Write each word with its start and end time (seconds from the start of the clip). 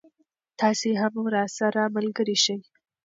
تاسې 0.59 0.89
هم 1.01 1.13
راسره 1.35 1.83
ملګری 1.95 2.37
شئ. 2.43 2.57